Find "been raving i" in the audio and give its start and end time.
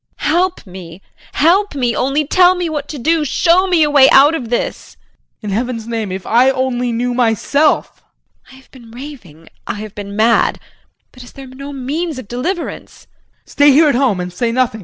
8.71-9.75